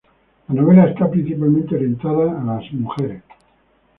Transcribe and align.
La 0.47 0.55
novela 0.55 0.85
está 0.89 1.07
principalmente 1.11 1.75
orientada 1.75 2.41
a 2.41 2.43
las 2.43 2.73
mujeres. 2.73 3.21